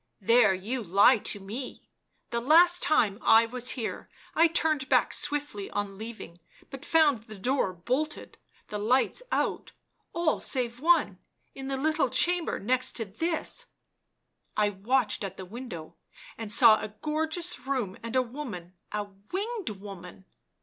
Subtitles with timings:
[0.33, 1.87] "There you lie to me;
[2.31, 6.39] the last time I was here, I turned back swiftly on leaving,
[6.71, 9.73] but found the door bolted, the lights out,
[10.11, 11.19] all save one—
[11.53, 13.67] in the little chamber next to this—
[14.57, 15.95] I watched at the window
[16.35, 20.25] and saw a gorgeous room and a woman, a winged woman."